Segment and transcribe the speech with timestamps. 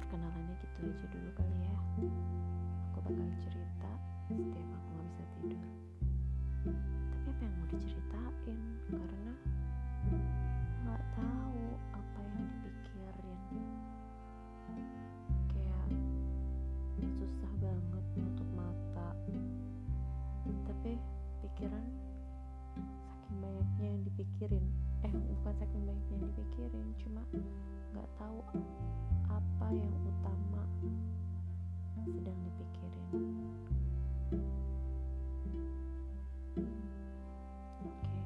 [0.00, 1.76] perkenalannya gitu aja dulu kali ya.
[2.90, 3.92] Aku bakal cerita
[4.30, 4.89] setiap aku
[24.20, 24.64] dipikirin.
[25.00, 27.24] Eh bukan saking banyaknya yang dipikirin cuma
[27.96, 28.44] nggak tahu
[29.32, 30.62] apa yang utama
[32.04, 33.08] sedang dipikirin.
[37.80, 38.20] Oke.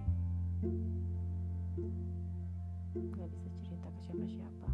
[2.98, 4.68] Nggak bisa cerita ke siapa-siapa